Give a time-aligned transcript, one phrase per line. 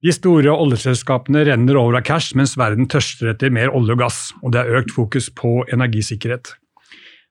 [0.00, 4.20] De store oljeselskapene renner over av cash, mens verden tørster etter mer olje og gass,
[4.40, 6.54] og det er økt fokus på energisikkerhet.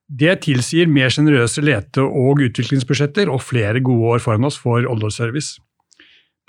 [0.10, 5.58] Det tilsier mer sjenerøse lete- og utviklingsbudsjetter og flere gode år foran oss for oljeservice.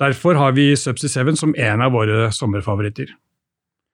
[0.00, 3.08] Derfor har vi Subsea 7 som en av våre sommerfavoritter.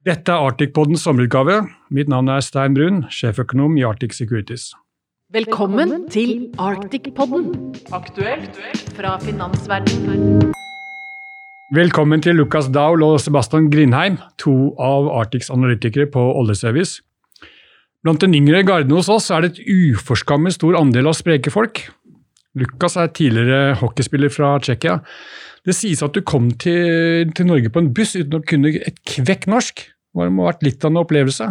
[0.07, 1.65] Dette er Arctic-podens sommerutgave.
[1.91, 4.73] Mitt navn er Stein Brun, sjeføkonom i Arctic Securities.
[5.35, 7.51] Velkommen til Arctic-podden,
[7.91, 8.63] aktuelt
[8.95, 10.55] fra finansverdenen.
[11.75, 17.01] Velkommen til Lukas Daul og Sebastian Grindheim, to av Arctics analytikere på oljeservice.
[18.07, 21.81] Blant den yngre garden hos oss er det et uforskammet stor andel av spreke folk.
[22.55, 25.01] Lukas er tidligere hockeyspiller fra Tsjekkia.
[25.67, 29.03] Det sies at du kom til, til, Norge på en buss uten å kunne et
[29.17, 29.83] kvekk norsk.
[29.91, 31.51] Det må ha vært litt av en opplevelse?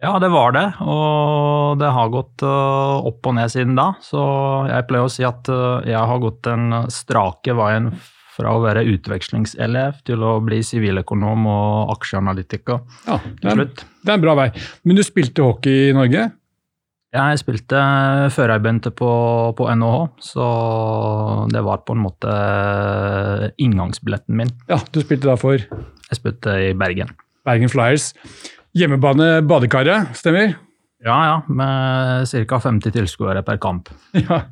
[0.00, 3.90] Ja, det var det, og det har gått uh, opp og ned siden da.
[4.00, 4.24] Så
[4.72, 7.92] jeg pleier å si at uh, jeg har gått den strake veien
[8.32, 14.16] fra å være utvekslingselev til å bli siviløkonom og aksjeanalytiker ja, det er, det er
[14.16, 14.46] en bra vei.
[14.86, 16.30] Men du spilte hockey i Norge?
[17.12, 17.80] Jeg spilte
[18.32, 19.08] før jeg begynte på,
[19.58, 20.46] på, NHH, så
[21.52, 22.36] det var på en måte
[23.60, 24.52] inngangsbilletten min.
[24.70, 25.60] Ja, Du spilte da for?
[25.60, 27.12] Jeg spilte i Bergen.
[27.44, 28.14] Bergen Flyers.
[28.72, 30.54] Hjemmebane Badekaret, stemmer?
[31.04, 31.36] Ja, ja.
[31.52, 32.62] Med ca.
[32.64, 33.92] 50 tilskuere per kamp.
[34.22, 34.46] Ja.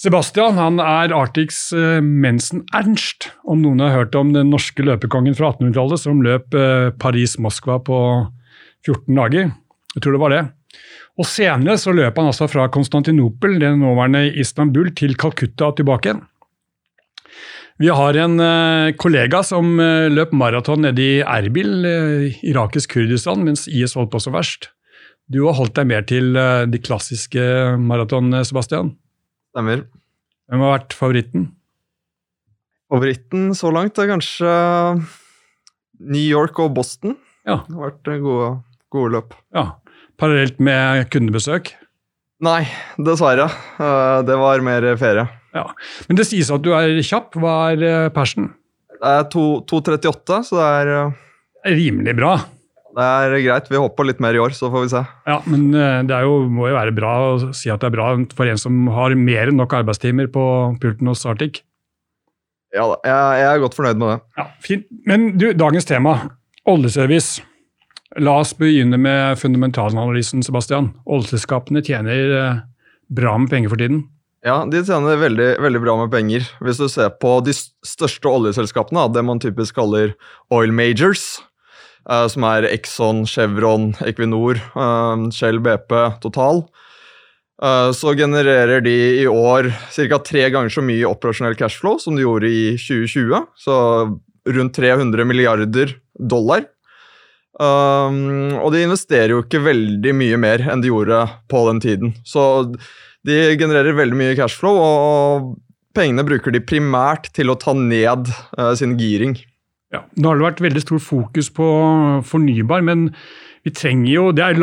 [0.00, 5.34] Sebastian han er Arctics uh, Mensen Ernst, om noen har hørt om den norske løpekongen
[5.36, 7.98] fra 1800-tallet som løp uh, Paris-Moskva på
[8.86, 9.50] 14 dager.
[9.92, 10.40] Jeg tror det var det.
[11.20, 16.08] Og Senere så løp han altså fra Konstantinopel, det nåværende Istanbul, til Calcutta og tilbake
[16.08, 16.24] igjen.
[17.80, 19.76] Vi har en uh, kollega som
[20.14, 21.76] løp maraton nede i Erbil,
[22.40, 24.70] irakisk Kurdistan, mens IS holdt på så verst.
[25.28, 27.44] Du har holdt deg mer til de klassiske
[27.78, 28.94] maratonene, Sebastian?
[29.50, 29.84] Stemmer.
[30.50, 31.48] Hvem har vært favoritten?
[32.90, 34.54] Favoritten så langt er kanskje
[36.00, 37.16] New York og Boston.
[37.46, 37.60] Ja.
[37.66, 38.48] Det har vært gode,
[38.94, 39.36] gode løp.
[39.54, 39.66] Ja.
[40.20, 41.72] Parallelt med kundebesøk?
[42.44, 42.62] Nei,
[43.00, 43.48] dessverre.
[43.80, 45.26] Eh, det var mer ferie.
[45.56, 45.66] Ja.
[46.08, 47.36] Men det sies at du er kjapp.
[47.40, 48.52] Hva er eh, persen?
[49.00, 51.18] Det er 2,38, så det er eh,
[51.70, 52.38] Rimelig bra.
[52.96, 53.68] Det er greit.
[53.70, 55.02] Vi håper litt mer i år, så får vi se.
[55.28, 58.12] Ja, Men eh, det jo, må jo være bra å si at det er bra
[58.36, 60.44] for en som har mer enn nok arbeidstimer på
[60.82, 61.62] pulten hos Arctic.
[62.74, 64.18] Ja da, jeg, er godt fornøyd med det.
[64.38, 64.86] Ja, fint.
[65.06, 66.16] Men du, dagens tema,
[66.70, 67.42] oljeservice.
[68.18, 70.90] La oss begynne med fundamentalanalysen, Sebastian.
[71.06, 72.64] Oljeselskapene tjener eh,
[73.10, 74.04] bra med penger for tiden.
[74.46, 76.46] Ja, de tjener veldig, veldig, bra med penger.
[76.64, 80.14] Hvis du ser på de største oljeselskapene, det man typisk kaller
[80.54, 81.42] oil majors,
[82.32, 86.64] som er Exxon, Chevron, Equinor, eh, Shell, BP, Total.
[87.62, 90.18] Eh, så genererer de i år ca.
[90.18, 93.46] tre ganger så mye operasjonell cashflow som de gjorde i 2020.
[93.56, 93.74] Så
[94.48, 96.64] rundt 300 milliarder dollar.
[97.60, 101.18] Og de investerer jo ikke veldig mye mer enn de gjorde
[101.50, 102.14] på den tiden.
[102.24, 102.72] Så
[103.26, 105.50] de genererer veldig mye cashflow, og
[105.92, 108.32] pengene bruker de primært til å ta ned
[108.80, 109.36] sin giring.
[109.90, 111.66] Ja, Nå har det vært veldig stor fokus på
[112.26, 113.08] fornybar, men
[113.66, 114.60] vi trenger jo, det er,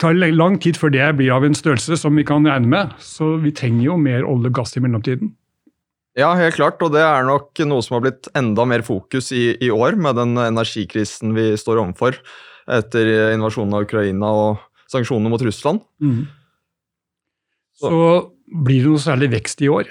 [0.00, 2.96] tar lang tid før det blir av en størrelse som vi kan regne med.
[2.98, 5.34] Så vi trenger jo mer olje og gass i mellomtiden.
[6.18, 9.52] Ja, helt klart, og det er nok noe som har blitt enda mer fokus i,
[9.62, 12.18] i år, med den energikrisen vi står overfor
[12.70, 15.84] etter invasjonen av Ukraina og sanksjonene mot Russland.
[16.02, 16.24] Mm.
[17.80, 17.92] Så
[18.50, 19.88] blir det noe særlig vekst i år?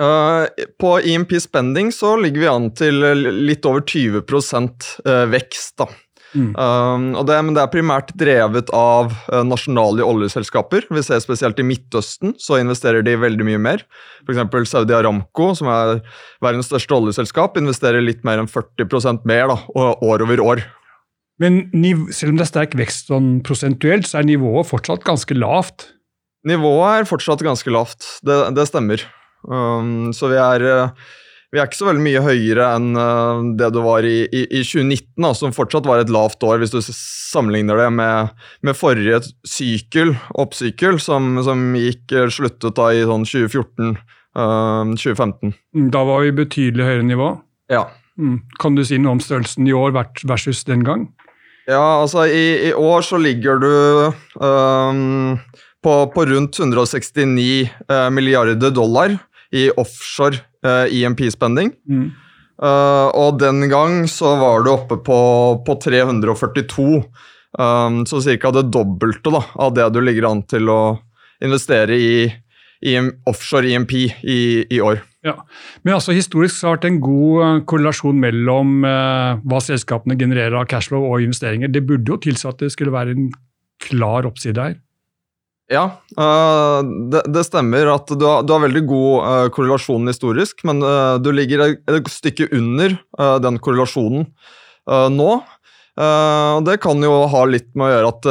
[0.00, 0.48] Uh,
[0.80, 2.98] på IMP spending så ligger vi an til
[3.46, 5.76] litt over 20 uh, vekst.
[5.78, 5.86] da.
[6.34, 6.50] Mm.
[6.58, 10.88] Um, det, men det er primært drevet av uh, nasjonale oljeselskaper.
[10.90, 13.84] Vi ser Spesielt i Midtøsten så investerer de veldig mye mer.
[14.26, 14.42] F.eks.
[14.72, 16.00] Saudi Aramco, som er
[16.42, 20.64] verdens største oljeselskap, investerer litt mer enn 40% mer da, år over år.
[21.42, 21.66] Men
[22.14, 25.88] selv om det er sterk vekst sånn prosentuelt, så er nivået fortsatt ganske lavt?
[26.46, 29.02] Nivået er fortsatt ganske lavt, det, det stemmer.
[29.44, 30.90] Um, så vi er, eh,
[31.52, 34.62] vi er ikke så veldig mye høyere enn uh, det det var i, i, i
[34.64, 38.28] 2019, da, som fortsatt var et lavt år, hvis du sammenligner det med,
[38.66, 43.94] med forrige sykkel, oppsykkel, som, som gikk eh, sluttet da i sånn 2014-2015.
[44.34, 47.28] Uh, mm, da var vi betydelig høyere nivå?
[47.72, 47.84] Ja.
[48.18, 48.38] Mm.
[48.62, 51.08] Kan du si noe om størrelsen i år versus den gang?
[51.66, 53.70] Ja, altså i, i år så ligger du
[54.36, 55.38] um,
[55.84, 59.16] på, på, rundt 169 uh, milliarder dollar
[59.54, 61.72] i offshore uh, eh, EMP-spending.
[61.88, 62.10] Mm.
[62.62, 65.18] Uh, og den gang så var du oppe på,
[65.66, 66.88] på 342.
[67.54, 68.50] Um, så ca.
[68.50, 70.80] det dobbelte da, av det du ligger an til å
[71.44, 72.14] investere i,
[72.82, 72.94] i
[73.30, 74.40] offshore EMP i,
[74.70, 75.02] i år.
[75.24, 75.38] Ja,
[75.82, 80.18] Men altså historisk så har det vært en god eh, korrelasjon mellom eh, hva selskapene
[80.20, 81.72] genererer av cashflow og investeringer.
[81.72, 83.30] Det burde jo tilsi at det skulle være en
[83.86, 84.76] klar oppside her.
[85.72, 85.84] Ja,
[86.18, 86.80] uh,
[87.10, 91.16] det, det, stemmer at du har, du har veldig god uh, korrelasjon historisk, men uh,
[91.16, 92.98] du ligger et stykke under
[93.40, 94.28] den korrelasjonen
[94.84, 95.28] nå.
[96.66, 98.26] det kan jo ha litt med å gjøre at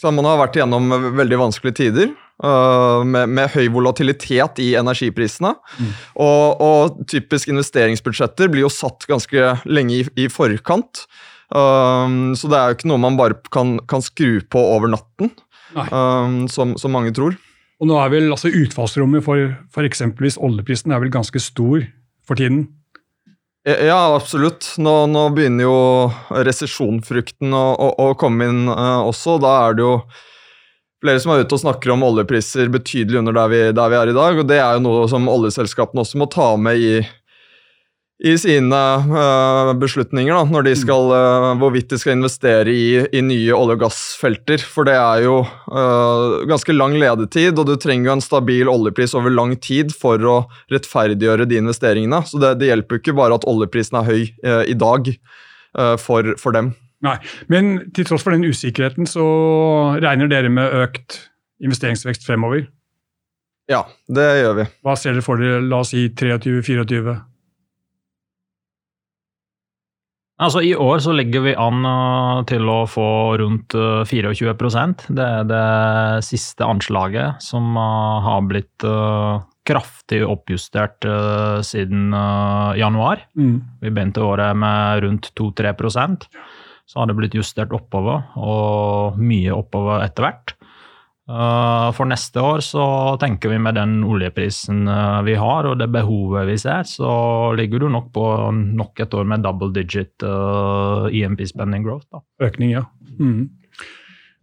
[0.00, 2.10] sant, man har vært igjennom veldig vanskelige tider.
[2.40, 5.52] Med, med, høy volatilitet i energiprisene.
[5.76, 5.90] Mm.
[6.24, 11.04] Og, og, typisk investeringsbudsjetter blir jo satt ganske lenge i, i forkant.
[11.50, 15.32] Så det er jo ikke noe man bare kan, kan skru på over natten
[15.74, 17.34] um, som, som, mange tror.
[17.80, 21.82] Og nå er vel altså Utfallsrommet for, for eksempelvis oljeprisen er vel ganske stor
[22.28, 22.68] for tiden?
[23.68, 24.70] Ja, absolutt.
[24.80, 25.78] Nå, nå begynner jo
[26.32, 29.36] resesjonfrukten å, å, å, komme inn uh, også.
[29.42, 29.94] Da er det jo
[31.00, 34.12] flere som er ute og snakker om oljepriser betydelig under der vi, der vi er
[34.12, 34.40] i dag.
[34.40, 36.94] og Det er jo noe som oljeselskapene også må ta med i,
[38.20, 40.78] i sine uh, beslutninger da, når de mm.
[40.82, 44.60] skal, uh, hvorvidt de skal investere i, i, nye olje- og gassfelter.
[44.60, 49.16] For det er jo uh, ganske lang ledetid, og du trenger jo en stabil oljepris
[49.16, 50.36] over lang tid for å
[50.72, 52.20] rettferdiggjøre de investeringene.
[52.28, 54.28] Så det, det hjelper jo ikke bare at oljeprisen er høy
[54.68, 55.08] i dag
[56.02, 56.72] for, for, dem.
[57.06, 57.14] Nei,
[57.46, 59.24] Men til tross for den usikkerheten, så
[60.02, 61.20] regner dere med økt
[61.62, 62.66] investeringsvekst fremover?
[63.70, 64.68] Ja, det gjør vi.
[64.82, 67.14] Hva ser dere for dere, la oss si 23-24?
[70.40, 74.54] Altså I år så ligger vi an uh, til å få rundt uh, 24
[75.12, 82.72] Det er det siste anslaget som uh, har blitt uh, kraftig oppjustert uh, siden uh,
[82.78, 83.26] januar.
[83.36, 83.60] Mm.
[83.82, 86.26] Vi begynte året med rundt 2-3%
[86.86, 90.56] Så har det blitt justert oppover, og mye oppover etter hvert.
[91.30, 92.84] Eh, for neste år så
[93.22, 97.12] tenker vi med den oljeprisen eh, vi har og det behovet vi ser, så
[97.58, 102.08] ligger du nok på nok et år med double digit uh, eh, EMP spending growth.
[102.10, 102.24] Da.
[102.48, 102.84] Økning, ja.
[103.20, 103.46] Mm.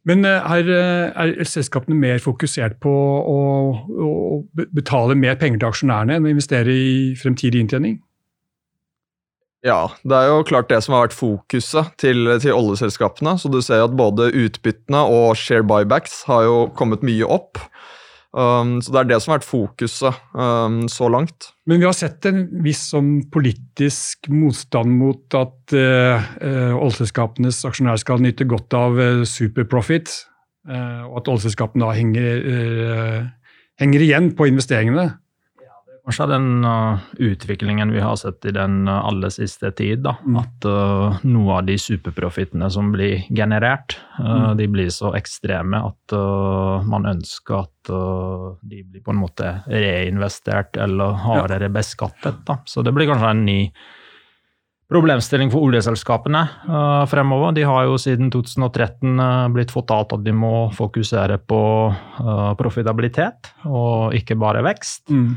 [0.07, 2.91] Men er, er, selskapene mer fokusert på
[3.27, 3.39] å,
[4.07, 4.11] å
[4.55, 7.97] betale mer penger til aksjonærene enn å investere i fremtidig inntjening?
[9.67, 13.35] Ja, det er jo klart det som har vært fokuset til, til oljeselskapene.
[13.41, 17.59] Så du ser at både utbyttene og share buybacks har jo kommet mye opp.
[18.37, 21.49] Um, så det er det som har vært fokuset um, så langt.
[21.67, 28.03] Men vi har sett en viss sånn politisk motstand mot at uh, uh, oljeselskapenes aksjonærer
[28.03, 30.19] skal nyte godt av uh, superprofit,
[30.67, 32.41] og at oljeselskapene da henger,
[33.79, 35.05] henger igjen på investeringene.
[36.07, 40.05] Kanskje den uh, utviklingen vi har sett i den uh, aller siste tid.
[40.05, 40.37] da, mm.
[40.39, 44.55] At uh, noe av de superprofittene som blir generert, mm.
[44.57, 46.15] de blir så ekstreme at
[46.87, 47.91] man ønsker at
[48.63, 52.39] de blir på en måte reinvestert eller hardere beskattet.
[52.47, 52.61] da.
[52.65, 53.59] Så det blir kanskje en ny
[54.87, 57.51] problemstilling for oljeselskapene uh, fremover.
[57.55, 61.61] De har jo siden 2013 uh, blitt fortalt at de må fokusere på
[61.91, 65.09] uh, profitabilitet og ikke bare vekst.
[65.11, 65.35] Mm.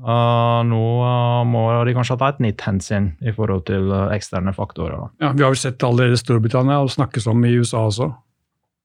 [0.00, 4.54] Uh, nå uh, må de kanskje ta et nytt hensyn i forhold til uh, eksterne
[4.56, 5.10] faktorer.
[5.22, 8.10] Ja, Vi har vel sett allerede Storbritannia og snakkes om i USA også.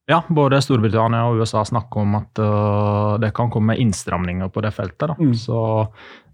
[0.06, 4.70] Ja, både Storbritannia og USA snakker om at uh, det kan komme innstramninger på det
[4.76, 5.16] feltet.
[5.18, 5.32] Mm.
[5.34, 5.58] Så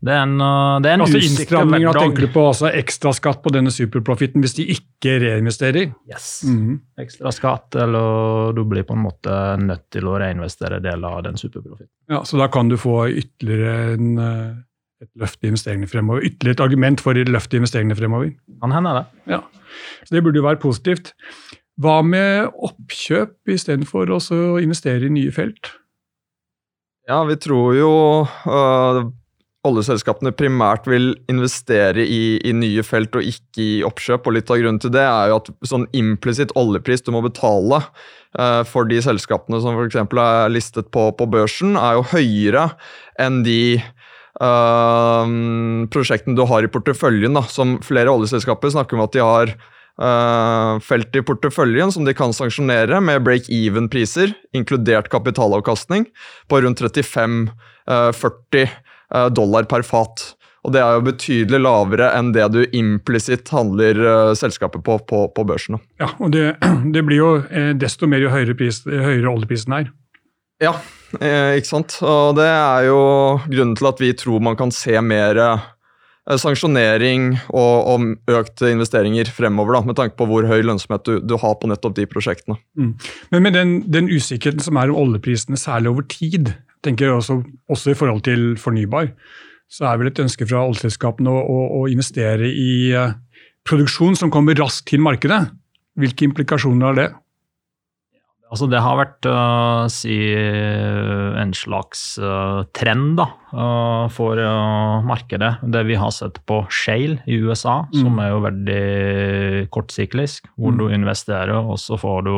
[0.03, 3.53] det er en, uh, det er en altså, Innstramninger, tenker du på altså ekstraskatt på
[3.55, 5.93] denne superprofitten hvis de ikke reinvesterer?
[6.11, 6.41] Yes.
[6.43, 6.81] Mm.
[6.99, 11.93] Ekstraskatt, eller du blir på en måte nødt til å reinvestere deler av den superprofitten.
[12.11, 14.51] Ja, Så da kan du få ytterligere en, uh,
[14.99, 16.27] et løft i investeringene fremover?
[16.27, 18.35] Ytterligere et argument for et løft i investeringene fremover?
[18.59, 19.07] Kan hende det.
[19.37, 19.45] Ja,
[20.03, 21.15] så Det burde jo være positivt.
[21.79, 24.19] Hva med oppkjøp istedenfor å
[24.59, 25.71] investere i nye felt?
[27.09, 27.93] Ja, vi tror jo
[28.27, 28.99] øh,
[29.67, 34.27] oljeselskapene primært vil investere i, i, nye felt og ikke i oppkjøp.
[34.27, 37.81] og Litt av grunnen til det er jo at sånn implisitt oljepris du må betale
[37.81, 39.99] øh, for de selskapene som f.eks.
[40.01, 42.69] er listet på, på, børsen, er jo høyere
[43.21, 45.35] enn de øh,
[45.93, 47.37] prosjektene du har i porteføljen.
[47.37, 49.55] Da, som flere oljeselskaper snakker om at de har
[50.81, 56.07] felt i porteføljen som de kan sanksjonere med break-even-priser, inkludert kapitalavkastning,
[56.49, 57.51] på rundt 35-40
[57.91, 58.71] uh,
[59.13, 60.31] uh, dollar per fat.
[60.61, 65.23] Og det er jo betydelig lavere enn det du implisitt handler uh, selskapet på, på,
[65.33, 65.79] på børsen.
[66.01, 66.53] Ja, og det,
[66.93, 69.89] det, blir jo eh, desto mer jo høyere, pris, høyere oljeprisen er.
[70.61, 70.75] Ja,
[71.17, 71.97] eh, ikke sant.
[72.05, 73.01] Og det er jo
[73.47, 75.69] grunnen til at vi tror man kan se mer Eh,
[76.29, 81.37] sanksjonering og, og økte investeringer fremover, da, med tanke på hvor høy lønnsomhet du, du
[81.41, 82.59] har på nettopp de prosjektene.
[82.77, 82.91] Mm.
[83.33, 86.53] Men med den, den, usikkerheten som er om oljeprisene, særlig over tid,
[86.85, 87.39] tenker jeg også,
[87.71, 89.11] også i forhold til fornybar,
[89.71, 93.15] så er vel et ønske fra oljeselskapene å, å, å investere i uh,
[93.67, 95.45] produksjon som kommer raskt til markedet.
[95.99, 97.09] Hvilke implikasjoner har det?
[98.51, 104.39] Altså det har vært uh, si, en slags uh, trend da, uh, for
[105.07, 105.53] markedet.
[105.71, 107.99] Det vi har sett på Shale i USA, mm.
[108.01, 108.81] som er jo veldig
[109.71, 110.51] kortsyklisk.
[110.59, 110.81] Hvor mm.
[110.81, 112.35] du investerer, og så får du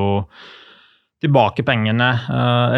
[1.24, 2.10] tilbake pengene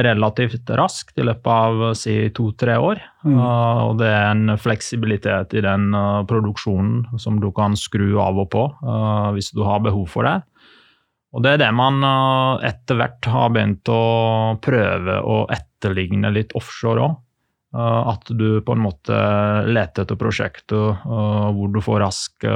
[0.05, 3.01] relativt raskt i løpet av si to-tre år.
[3.25, 3.39] Mm.
[3.41, 5.87] og det er en fleksibilitet i den
[6.29, 8.67] produksjonen som du kan skru av og på
[9.33, 10.35] hvis du har behov for det.
[11.35, 16.55] Og det er det man eh, etter hvert har begynt å prøve å etterligne litt
[16.55, 17.17] offshore òg.
[17.75, 19.17] Eh, at du på en måte
[19.67, 22.47] leter etter prosjekter eh, hvor du får rask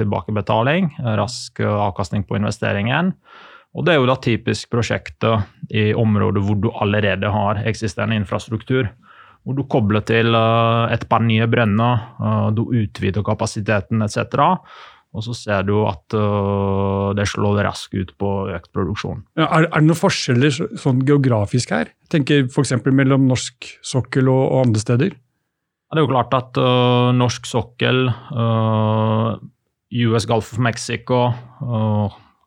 [0.00, 3.12] tilbakebetaling, rask avkastning på investeringen.
[3.76, 8.88] Og det er jo da typisk prosjekter i områder hvor du allerede har eksisterende infrastruktur.
[9.44, 12.00] Hvor du kobler til et par nye brønner,
[12.56, 14.56] du utvider kapasiteten etc.
[15.16, 19.22] Og så ser du at uh, det slår raskt ut på økt produksjon.
[19.38, 21.90] Ja, er, er, det noen forskjeller sånn geografisk her?
[22.12, 22.74] Tenker F.eks.
[22.92, 25.16] mellom norsk sokkel og, og, andre steder?
[25.16, 29.38] Ja, det er jo klart at uh, norsk sokkel, uh,
[30.06, 31.20] US Gulf of Mexico,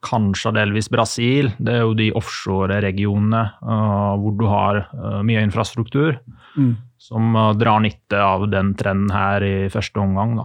[0.04, 4.82] kanskje delvis Brasil, det er jo de offshore-regionene hvor du har
[5.24, 6.18] mye infrastruktur,
[6.54, 6.74] mm.
[7.00, 10.36] Som drar nytte av den trenden her i første omgang.
[10.36, 10.44] da.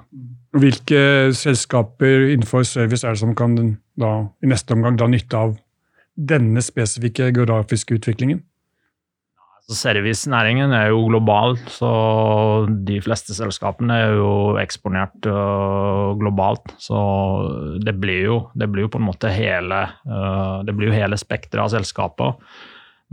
[0.55, 1.01] Hvilke
[1.35, 3.57] selskaper innenfor service er det som kan
[3.99, 5.57] da, i neste omgang dra nytte av
[6.15, 8.39] denne spesifikke geografiske utviklingen?
[9.65, 11.89] Altså, Servicenæringen er jo global, så
[12.85, 14.31] de fleste selskapene er jo
[14.61, 16.75] eksponert uh, globalt.
[16.77, 16.99] Så
[17.81, 21.17] det blir, jo, det blir, jo, på en måte hele, uh, det blir jo hele
[21.17, 22.37] spekteret av selskaper.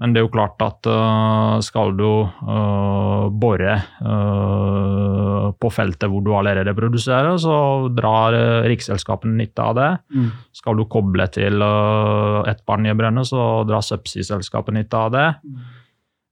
[0.00, 6.24] Men det er jo klart at uh, skal du uh, bore uh, på feltet hvor
[6.24, 8.34] du allerede produserer, så drar
[8.70, 9.90] riksselskapene nytte av det.
[10.16, 10.30] Mm.
[10.56, 15.28] Skal du koble til et par nye brønner, så drar subsea-selskapet nytte av det.
[15.44, 15.60] Mm.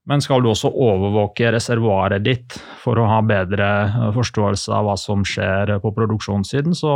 [0.09, 3.67] Men skal du også overvåke reservoaret ditt for å ha bedre
[4.15, 6.95] forståelse av hva som skjer på produksjonssiden, så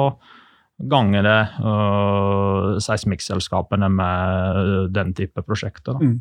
[0.75, 5.95] ganger det uh, seismikkselskapene med uh, den type prosjekter.
[6.01, 6.19] Mm.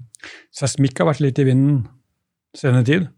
[0.54, 1.84] Seismikk har vært litt i vinden
[2.54, 3.08] senere tid?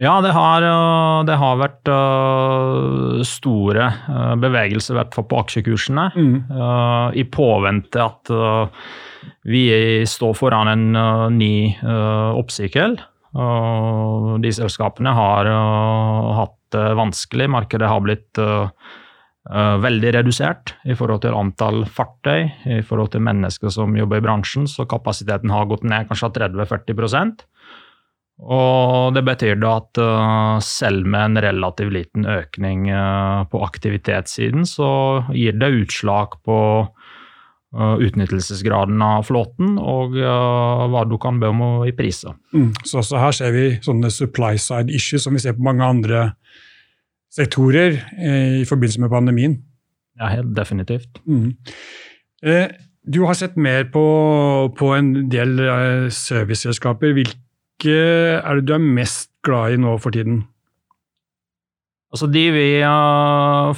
[0.00, 5.40] Ja, det har, uh, det har vært uh, store uh, bevegelser, i hvert fall på
[5.42, 6.06] aksjekursene.
[6.16, 6.36] Mm.
[7.20, 8.30] I påvente at
[9.44, 9.62] vi
[10.08, 12.96] står foran en ny oppsykkel.
[14.40, 15.50] de selskapene har
[16.38, 17.50] hatt det vanskelig.
[17.52, 18.70] Markedet har blitt Uh,
[19.48, 24.66] veldig redusert i forhold til antall fartøy, i forhold til mennesker som jobber i bransjen,
[24.68, 27.46] så kapasiteten har gått ned kanskje 30-40%
[28.40, 34.68] Og det betyr da at uh, selv med en relativt liten økning uh, på aktivitetssiden,
[34.68, 34.90] så
[35.32, 36.60] gir det utslag på
[37.70, 42.34] utnyttelsesgraden av flåten og hva du kan be om i priser.
[42.50, 45.86] Mm, så også her ser vi sånne supply side issues som vi ser på mange
[45.86, 46.24] andre
[47.30, 49.58] sektorer eh, i forbindelse med pandemien.
[50.20, 51.20] Ja, helt definitivt.
[51.26, 51.54] Mm.
[52.42, 52.68] Eh,
[53.06, 54.04] du har sett mer på,
[54.76, 57.14] på en del eh, serviceselskaper.
[57.16, 57.98] Hvilke
[58.40, 60.42] er det du er mest glad i nå for tiden?
[62.10, 62.68] Altså De vi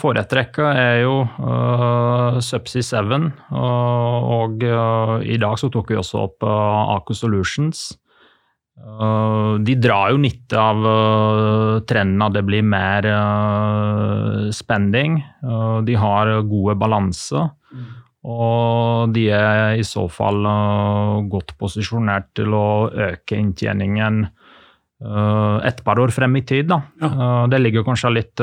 [0.00, 3.26] foretrekker, er jo uh, Subsea 7.
[3.52, 7.90] Uh, og uh, i dag så tok vi også opp uh, Aker Solutions.
[8.82, 15.20] Uh, de drar jo nytte av uh, trenden at det blir mer uh, spending.
[15.86, 17.46] de har gode balanse.
[17.72, 17.90] Mm.
[18.32, 20.46] Og de er i så fall
[21.30, 24.22] godt posisjonert til å øke inntjeningen
[25.02, 26.70] et par år frem i tid.
[27.02, 27.48] Ja.
[27.50, 28.38] det ligger kanskje litt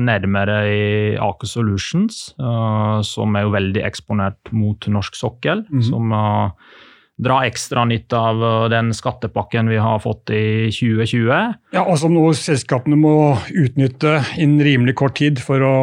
[0.00, 0.86] nærmere i
[1.20, 2.22] Aker Solutions,
[3.04, 5.66] som er jo veldig eksponert mot norsk sokkel.
[5.68, 5.82] Mm.
[5.84, 6.16] som
[7.20, 11.30] dra ekstra nytte av uh, den skattepakken vi har fått i 2020.
[11.76, 13.14] Ja, Og som nå selskapene må
[13.50, 15.78] utnytte innen rimelig kort tid for å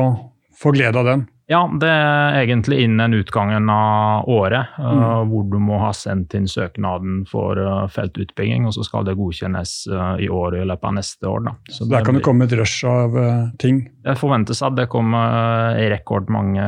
[0.58, 1.28] få glede av den.
[1.48, 5.30] Ja, det er egentlig innen utgangen av året, uh, mm.
[5.30, 9.78] hvor du må ha sendt inn søknaden for uh, feltutbygging, og så skal det godkjennes
[10.20, 11.46] i år i løpet av neste år.
[11.46, 11.54] Da.
[11.70, 13.16] Så, så der kan det komme et rush av
[13.64, 13.86] ting?
[14.04, 16.68] Det forventes at det kommer rekordmange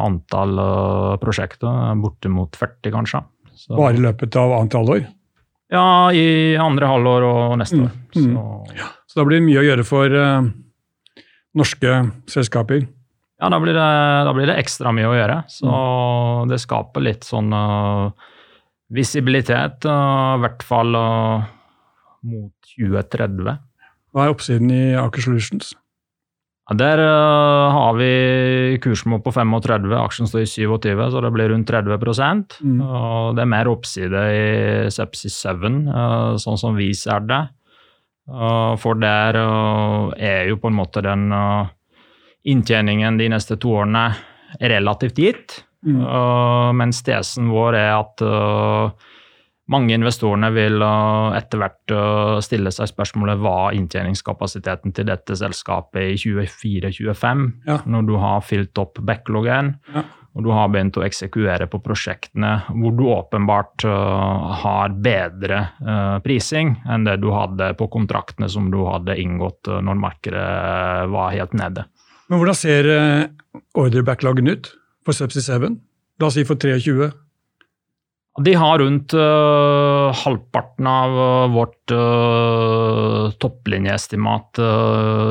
[0.00, 0.58] antall
[1.22, 3.22] prosjekter, bortimot 40 kanskje.
[3.60, 3.74] Så.
[3.76, 5.02] Bare i løpet av annet halvår?
[5.70, 7.84] Ja, i andre halvår og neste mm.
[7.84, 7.92] år.
[8.16, 8.24] Så.
[8.24, 8.72] Mm.
[8.78, 8.88] Ja.
[9.06, 10.48] så da blir det mye å gjøre for uh,
[11.60, 11.98] norske
[12.30, 12.86] selskaper?
[13.40, 13.90] Ja, da blir, det,
[14.26, 15.38] da blir, det, ekstra mye å gjøre.
[15.52, 16.50] Så mm.
[16.50, 18.32] det skaper litt sånn uh,
[18.92, 23.60] visibilitet, uh, i hvert fall mot 2030.
[24.10, 25.74] Hva er oppsiden i Aker Solutions?
[26.70, 31.66] Der uh, har vi kursmål på 35, aksjen står i 27, så det blir rundt
[31.66, 32.76] 30 mm.
[32.80, 34.44] og Det er mer oppside i
[34.94, 37.40] Sepsis 7, uh, sånn som vi ser det.
[38.30, 39.40] Uh, for der
[40.14, 41.26] er jo på en måte den
[42.46, 44.06] inntjeningen de neste to årene
[44.60, 45.64] relativt gitt.
[45.80, 46.76] Mm.
[46.76, 48.22] mens tesen vår er at
[49.70, 56.14] mange investorene vil uh, etter hvert uh, stille seg spørsmålet hva inntjeningskapasiteten til dette selskapet
[56.14, 57.78] i 2024-2025, ja.
[57.86, 60.04] når du har fylt opp backloggen ja.
[60.34, 65.62] og du har begynt å eksekvere på prosjektene hvor du åpenbart uh, har bedre
[66.24, 70.46] prising enn det du hadde på kontraktene som du hadde inngått når markedet
[71.10, 71.86] var helt nede.
[72.30, 72.88] Men Hvordan ser
[73.78, 74.70] ordrebackloggen ut
[75.06, 75.80] for Subsea 7?
[76.20, 77.10] La oss si for 23?
[78.44, 84.60] De har rundt uh, halvparten av uh, vårt uh, topplinjeestimat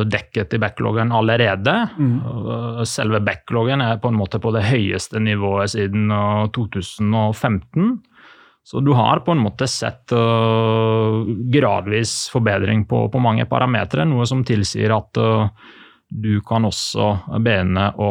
[0.06, 1.74] dekket i backloggen allerede.
[1.98, 2.86] Mm.
[2.86, 6.12] selve backloggen er på en måte på det høyeste nivået siden
[6.56, 7.98] 2015.
[8.70, 10.14] Så du har på en måte sett
[11.54, 15.22] gradvis forbedring på, på mange parametere, noe som tilsier at
[16.10, 18.10] du kan også begynne å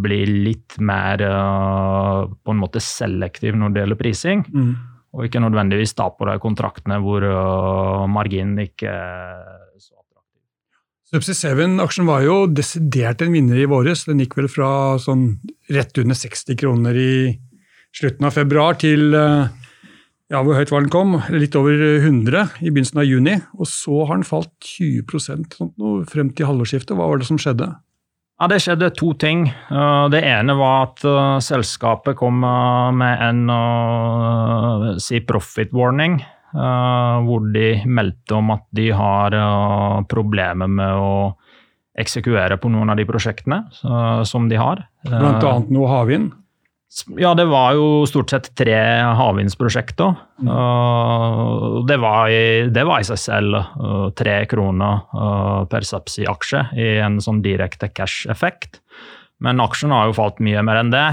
[0.00, 4.44] bli litt mer uh, på en måte selektiv når det gjelder prising.
[4.48, 4.70] Mm.
[5.14, 10.40] Og ikke nødvendigvis ta på deg kontraktene hvor uh, marginen ikke er så attraktiv.
[11.12, 14.06] Subsea 7-aksjen var jo desidert en vinner i våres.
[14.08, 14.70] Den gikk vel fra
[15.02, 15.28] sånn
[15.76, 17.14] rett under 60 kroner i
[17.94, 19.44] slutten av februar til uh,
[20.34, 21.14] ja, hvor høyt var den kom?
[21.30, 23.36] Litt over 100 i begynnelsen av juni.
[23.54, 26.96] Og så har den falt 20 sånt noe, frem til halvårsskiftet.
[26.98, 27.70] Hva var det som skjedde?
[28.42, 29.46] Ja, Det skjedde to ting.
[29.48, 36.22] Eh, det ene var at uh, selskapet kom med en si profit warning.
[36.54, 39.34] hvor de meldte om at de har
[40.06, 41.34] problemer med å
[41.98, 43.64] eksekvere på noen av de prosjektene
[44.22, 44.84] som de har.
[45.02, 46.30] Blant annet noe havvind?
[47.18, 48.76] Ja, det var jo stort sett tre
[49.18, 50.14] havvindsprosjekter.
[50.38, 50.50] Mm.
[50.50, 56.68] Uh, det, var i, det, var i, seg selv uh, tre kroner uh, per Sapsi-aksje
[56.78, 58.78] i en sånn direkte cash-effekt.
[59.42, 61.08] Men aksjen har jo falt mye mer enn det.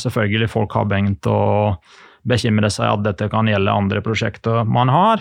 [0.00, 1.74] selvfølgelig folk har begynt å
[2.22, 5.20] bekymre seg at dette kan gjelde andre prosjekter man har,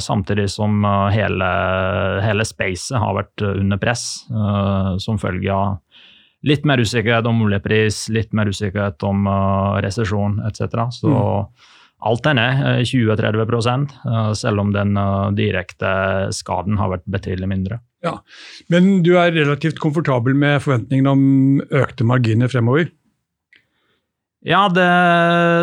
[0.00, 0.80] samtidig som
[1.12, 1.50] hele,
[2.24, 4.06] hele spacet har vært under press
[5.04, 5.76] som følge av
[6.46, 10.84] litt mer usikkerhet om oljepris, litt mer usikkerhet om uh, resesjon etc.
[10.94, 11.64] Så mm.
[12.10, 15.90] alt er ned 20-30 uh, selv om den uh, direkte
[16.34, 17.80] skaden har vært betydelig mindre.
[18.04, 18.20] Ja,
[18.70, 21.26] Men du er relativt komfortabel med forventningene om
[21.74, 22.92] økte marginer fremover?
[24.46, 24.86] Ja, det,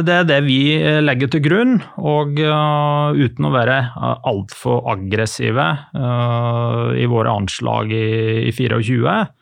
[0.03, 0.59] det, er det vi
[0.99, 1.77] legger til grunn.
[1.95, 8.09] Og uh, uten å være uh, altfor aggressive uh, i våre anslag i,
[8.49, 9.34] i 24, Eh,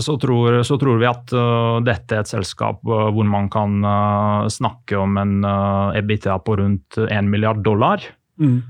[0.00, 3.80] så tror, så tror, vi at uh, dette er et selskap uh, hvor man kan
[3.82, 8.04] uh, snakke om en EBITDA på rundt 1 milliard dollar.
[8.38, 8.60] Mm.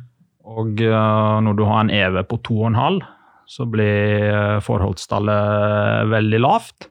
[0.46, 3.00] Og når du har en EV på 2,5,
[3.50, 6.87] så blir forholdstallet veldig lavt.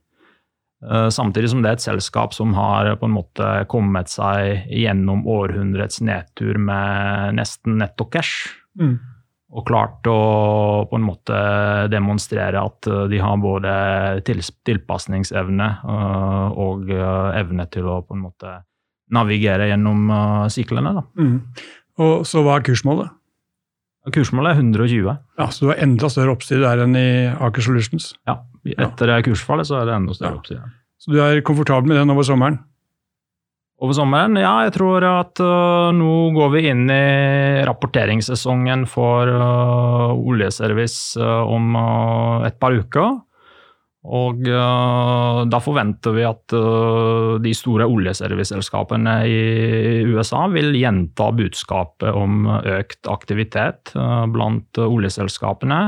[0.84, 6.04] Samtidig som det er et selskap som har på en måte kommet seg gjennom århundrets
[6.04, 8.52] nedtur med nesten netto cash.
[8.76, 9.00] Mm
[9.56, 10.18] og klart å
[10.90, 11.36] på en måte
[11.92, 13.74] demonstrere at eh, de har både
[14.28, 18.58] tilpasningsevne eh, og eh, evne til å på en måte
[19.16, 20.10] navigere gjennom
[20.50, 20.96] syklene.
[21.14, 21.38] Mm.
[22.02, 23.14] Og Så hva er kursmålet?
[24.14, 25.12] Kursmålet er 120.
[25.40, 28.12] Ja, Så du har enda større oppside der enn i Aker Solutions?
[28.26, 29.22] Ja, etter ja.
[29.26, 30.42] kursfallet så er det enda større ja.
[30.42, 30.74] oppside.
[31.02, 32.60] Så du er komfortabel med den over sommeren?
[33.86, 34.38] Over sommeren?
[34.40, 41.46] Ja, jeg tror at uh, nå går vi inn i rapporteringssesongen for uh, oljeservice uh,
[41.46, 41.78] om
[42.48, 43.22] et par uker.
[44.06, 46.54] Og da forventer vi at
[47.42, 49.40] de store oljeserviceselskapene i
[50.06, 53.96] USA vil gjenta budskapet om økt aktivitet
[54.30, 55.80] blant oljeselskapene.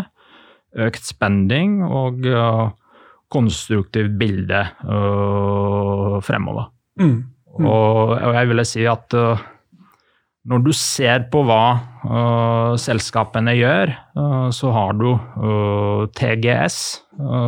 [0.82, 2.26] Økt spending og
[3.30, 4.66] konstruktivt bilde
[6.26, 6.72] fremover.
[6.98, 7.37] Mm.
[7.58, 7.68] Mm.
[7.70, 9.42] Og, og, jeg ville si at uh,
[10.48, 11.64] når du ser på hva
[12.06, 15.10] uh, selskapene gjør, uh, så har du
[16.18, 16.78] TGS,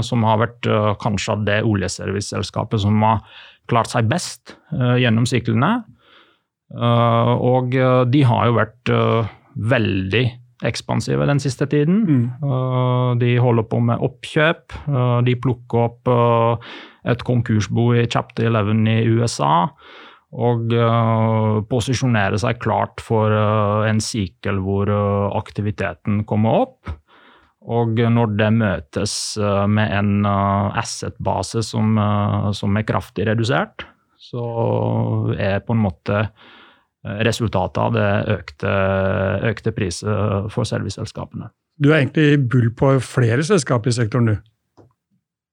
[0.01, 0.65] som har vært
[0.97, 3.21] kanskje det oljeserviceselskapet som har
[3.69, 5.83] klart seg best gjennom syklene.
[6.73, 7.77] og
[8.09, 8.91] de har jo vært
[9.69, 10.23] veldig
[10.65, 12.03] ekspansive den siste tiden.
[12.03, 13.19] Mm.
[13.19, 14.73] de holder på med oppkjøp.
[15.25, 16.11] de plukker opp
[17.07, 19.69] et konkursbo i chapter 11 i USA.
[20.29, 24.91] Og uh, posisjonere seg klart for uh, en sykkel hvor
[25.39, 26.91] aktiviteten kommer opp.
[27.69, 31.99] Og når det møtes eh, med en asset-base som,
[32.55, 33.83] som, er kraftig redusert,
[34.15, 34.45] så
[35.35, 36.21] er på en måte
[37.03, 38.71] resultatet av det økte,
[39.47, 41.47] økte priser for serviceselskapene.
[41.79, 44.49] Du er egentlig bull på flere selskaper i sektoren, du?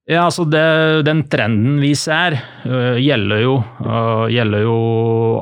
[0.07, 4.77] Ja, altså det, Den trenden vi ser, uh, gjelder, jo, uh, gjelder, jo,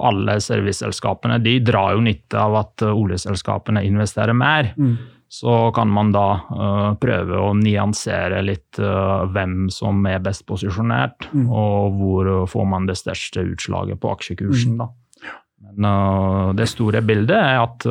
[0.04, 1.36] alle serviceselskapene.
[1.44, 4.72] De drar jo nytte av at uh, oljeselskapene investerer mer.
[4.76, 4.96] Mm.
[5.34, 6.28] Så kan man da
[7.02, 11.48] prøve å nyansere litt hvem som er best posisjonert, mm.
[11.50, 14.76] og hvor får man det største utslaget på aksjekursen.
[14.76, 14.84] Mm.
[14.84, 14.86] da.
[15.64, 17.86] Men det store bildet er at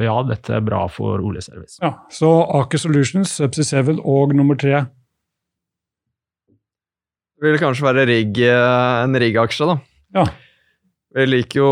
[0.00, 1.76] ja, dette er bra for oljeservice.
[1.82, 4.86] Ja, Så Aker Solutions, Subsea 7 og nummer tre
[7.36, 9.76] det vil kanskje være rigg, eh, en rigg-aksje, da.
[10.16, 10.24] Ja.
[11.16, 11.70] Vi liker jo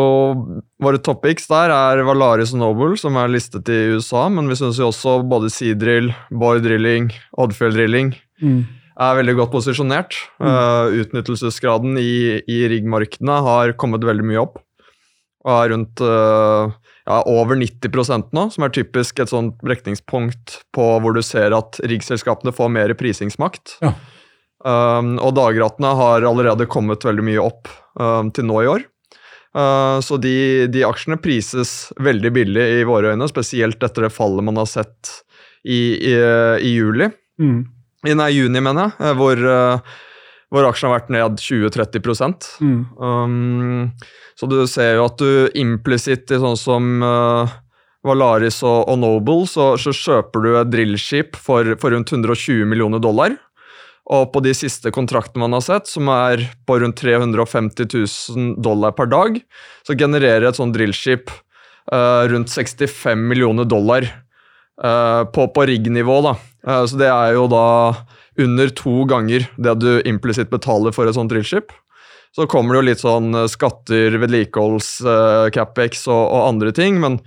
[0.81, 4.79] Våre topics der er Valaris og Noble, som er listet i USA, men vi syns
[4.81, 8.12] jo også både Seadrill, Boy Drilling, Oddfjell Drilling
[8.43, 8.61] mm.
[9.01, 10.17] er veldig godt posisjonert.
[10.37, 10.49] Mm.
[10.49, 14.61] Uh, utnyttelsesgraden i, i riggmarkedene har kommet veldig mye opp.
[15.45, 16.73] Og er rundt uh,
[17.05, 21.81] ja, over 90% nå, som er typisk et sånt brekningspunkt på hvor du ser at
[21.85, 23.77] riggselskapene får mer prisingsmakt.
[23.85, 23.93] Ja.
[24.65, 27.69] Um, og dagrattene har allerede kommet veldig mye opp
[28.01, 28.87] um, til nå i år.
[29.55, 34.47] Uh, så de, de, aksjene prises veldig billig i våre øyne, spesielt etter det fallet
[34.47, 35.13] man har sett
[35.63, 35.77] i,
[36.11, 36.17] i,
[36.65, 37.11] i juli.
[37.41, 37.61] Mm.
[38.09, 40.01] I nei, juni, mener jeg, eh, hvor, uh,
[40.53, 42.05] hvor aksjen har vært ned 20-30
[42.61, 42.81] mm.
[42.99, 43.89] um,
[44.39, 47.55] Så du ser jo at du implisitt i sånn som uh,
[48.05, 53.03] Valaris og, og Noble, så, så, kjøper du et drillskip for, for rundt 120 millioner
[53.03, 53.37] dollar.
[54.13, 58.93] Og på de siste kontraktene man har sett, som er på rundt 350 000 dollar
[58.93, 59.39] per dag,
[59.87, 64.05] så genererer et sånt drillskip uh, rundt 65 millioner dollar
[64.85, 66.21] uh, på, på rigg-nivå.
[66.29, 66.37] da.
[66.89, 67.65] Så det er jo da
[68.40, 71.73] under to ganger det du implisitt betaler for et sånt drillship.
[72.35, 74.97] Så kommer det jo litt sånn skatter, vedlikeholds,
[75.55, 77.20] capex og, og andre ting, men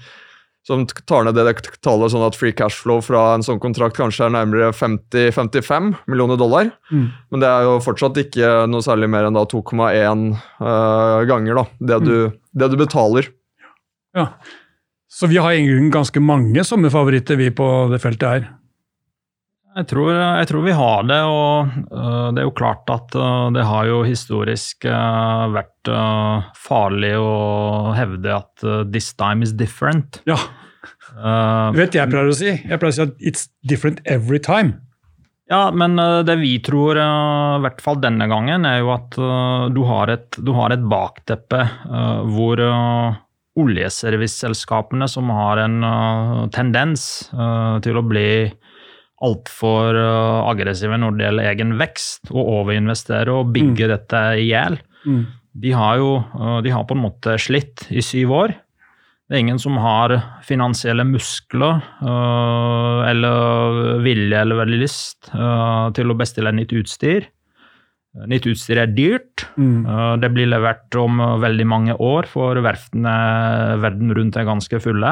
[0.68, 4.26] som tar ned det tallet sånn at free cash flow fra en sånn kontrakt kanskje
[4.26, 6.74] er nærmere 50-55 millioner dollar.
[6.92, 7.06] Mm.
[7.32, 12.00] Men det er jo fortsatt ikke noe særlig mer enn 2,1 uh, ganger da, det
[12.04, 12.36] du, mm.
[12.60, 13.32] det du, betaler.
[14.18, 14.28] Ja,
[15.08, 18.50] Så vi har egentlig ganske mange sommerfavoritter vi på det feltet her.
[19.78, 23.50] Jeg tror, jeg tror, vi har det, og uh, det er jo klart at uh,
[23.54, 25.92] det har jo historisk uh, vært
[26.60, 30.20] farlig å hevde at 'this time is different'.
[30.28, 30.36] Ja.
[31.72, 32.50] du vet jeg pleier å si?
[32.52, 34.82] Jeg pleier å si at 'it's different every time'.
[35.48, 35.96] Ja, men
[36.28, 39.16] det vi tror, i hvert fall denne gangen, er jo at
[39.72, 41.62] du har et, du har et bakteppe
[42.36, 42.60] hvor
[43.56, 48.28] oljeserviceselskapene, som har en tendens til å bli
[49.26, 53.92] altfor uh, aggressive når det gjelder egen vekst, og overinvestere og bygge mm.
[53.96, 54.78] dette i hjel.
[55.08, 55.22] Mm.
[55.58, 58.58] De har jo uh, de har på en måte slitt i syv år.
[59.28, 60.14] Det er ingen som har
[60.48, 65.32] finansielle muskler uh, eller vilje eller veldig lyst
[65.98, 67.28] til å bestille nytt utstyr.
[68.28, 69.44] Nytt utstyr er dyrt.
[69.60, 69.84] Mm.
[70.24, 73.12] Det blir levert om veldig mange år, for verftene
[73.84, 75.12] verden rundt er ganske fulle.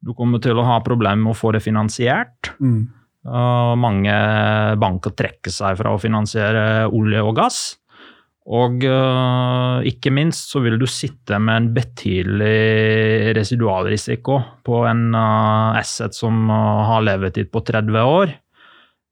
[0.00, 2.54] Du kommer til å ha problemer med å få det finansiert.
[2.62, 2.86] Mm.
[3.24, 4.14] Og mange
[4.76, 7.62] banker trekker seg fra å finansiere olje og gass.
[8.44, 15.78] Og uh, ikke minst så vil du sitte med en betydelig residualrisiko på en uh,
[15.80, 18.40] asset som uh, har levetid på 30 år,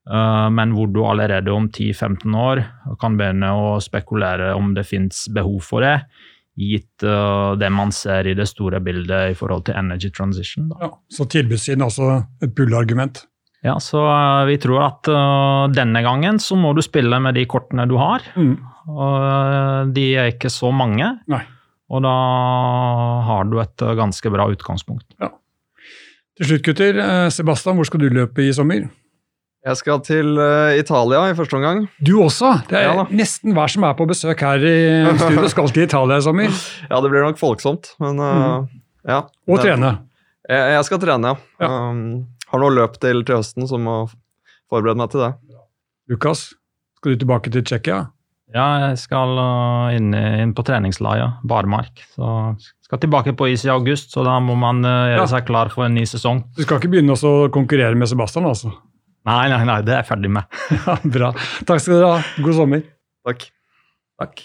[0.02, 2.58] men hvor du allerede om 10-15 år
[2.98, 5.92] kan begynne å spekulere om det fins behov for det,
[6.58, 7.06] gitt
[7.62, 10.72] det man ser i det store bildet i forhold til energy transition.
[10.82, 13.22] Ja, så tilbudssiden er altså et bullargument?
[13.62, 17.44] Ja, så uh, vi tror at uh, denne gangen så må du spille med de
[17.46, 18.24] kortene du har.
[18.34, 18.56] Mm.
[18.90, 21.06] Og uh, de er ikke så mange.
[21.30, 21.44] Nei.
[21.92, 22.14] Og da
[23.28, 25.06] har du et ganske bra utgangspunkt.
[25.20, 25.28] Ja.
[26.40, 26.98] Til slutt, gutter.
[27.28, 28.86] Sebastian, hvor skal du løpe i sommer?
[29.62, 30.40] Jeg skal til
[30.80, 31.82] Italia i første omgang.
[32.00, 32.54] Du også?
[32.70, 34.72] Det er ja, nesten hver som er på besøk her i
[35.20, 36.56] studio, skal til Italia i sommer.
[36.88, 38.72] Ja, det blir nok folksomt, men mm.
[39.12, 39.20] ja.
[39.52, 39.92] Og trene.
[40.48, 41.68] Jeg, jeg skal trene, ja.
[41.68, 41.70] ja.
[41.92, 44.02] Um, har noe løp til til høsten, så må
[44.70, 45.32] forberede meg til det.
[46.12, 46.50] Lukas,
[46.98, 48.02] skal du tilbake til Tsjekkia?
[48.52, 52.02] Ja, jeg skal uh, inn, inn, på treningsleia, barmark.
[52.12, 52.26] Så
[52.84, 55.28] skal tilbake på is i august, så da må man uh, gjøre ja.
[55.32, 56.44] seg klar for en ny sesong.
[56.58, 58.74] Du skal ikke begynne å konkurrere med Sebastian, altså?
[59.28, 60.58] Nei, nei, nei, det er jeg ferdig med.
[60.82, 61.32] ja, bra.
[61.68, 62.24] Takk skal dere ha.
[62.44, 62.84] God sommer.
[63.28, 63.48] Takk.
[64.20, 64.44] Takk.